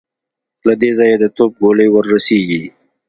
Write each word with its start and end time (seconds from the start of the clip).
له 0.67 0.73
دې 0.81 0.91
ځايه 0.97 1.17
د 1.19 1.25
توپ 1.37 1.51
ګولۍ 1.63 1.87
ور 1.91 2.05
رسېږي. 2.13 2.63